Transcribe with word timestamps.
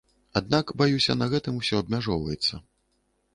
Аднак, 0.39 0.71
баюся, 0.81 1.15
на 1.19 1.27
гэтым 1.33 1.59
усё 1.61 1.83
абмяжоўваецца. 1.83 2.61